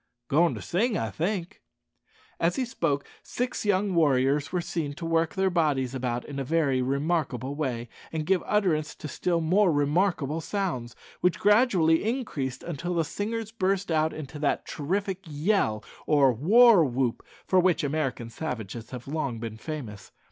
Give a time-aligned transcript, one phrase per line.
[0.29, 2.09] "Goin' to sing, I think," replied
[2.39, 2.45] Joe.
[2.47, 6.43] As he spoke six young warriors were seen to work their bodies about in a
[6.43, 12.95] very remarkable way, and give utterance to still more remarkable sounds, which gradually increased until
[12.95, 18.89] the singers burst out into that terrific yell, or war whoop, for which American savages
[18.89, 20.11] have long been famous.